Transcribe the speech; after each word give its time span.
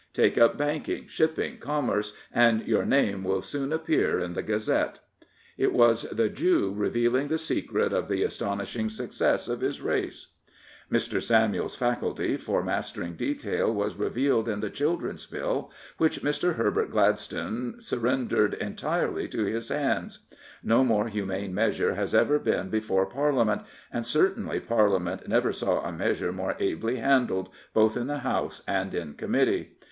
Take 0.13 0.35
up 0.35 0.57
banking, 0.57 1.07
shipping, 1.07 1.59
commerce, 1.59 2.13
and 2.33 2.65
your 2.65 2.87
name 2.87 3.23
will 3.23 3.43
soon 3.43 3.71
appear 3.71 4.19
in 4.19 4.33
the 4.33 4.41
Gazette,*' 4.41 4.99
It 5.59 5.73
was 5.73 6.09
the 6.09 6.27
Jew 6.27 6.73
revealing 6.75 7.27
the 7.27 7.37
secret 7.37 7.93
of 7.93 8.07
the 8.07 8.23
astonishing 8.23 8.89
success 8.89 9.47
of 9.47 9.61
his 9.61 9.79
race. 9.79 10.29
Mr. 10.91 11.21
Samuel's 11.21 11.75
faculty 11.75 12.35
for 12.35 12.63
mastering 12.63 13.13
detail 13.13 13.71
was 13.71 13.93
revealed 13.95 14.49
in 14.49 14.59
the 14.61 14.71
Children's 14.71 15.27
Bill, 15.27 15.69
which 15.97 16.21
Mr. 16.23 16.55
Herbert 16.55 16.89
Gladstone 16.89 17.75
surrendered 17.79 18.55
entirely 18.55 19.27
to 19.27 19.45
his 19.45 19.69
hands. 19.69 20.25
No 20.63 20.83
more 20.83 21.09
humane 21.09 21.53
measure 21.53 21.93
has 21.93 22.15
ever 22.15 22.39
been 22.39 22.69
before 22.71 23.05
Parliament, 23.05 23.61
and 23.93 24.03
certainly 24.03 24.59
Parliament 24.59 25.27
never 25.27 25.53
saw 25.53 25.79
a 25.87 25.91
measure 25.91 26.31
more 26.31 26.55
ably 26.59 26.95
handled, 26.95 27.49
both 27.75 27.95
in 27.95 28.07
the 28.07 28.21
House 28.25 28.63
and 28.67 28.95
in 28.95 29.13
Committee. 29.13 29.77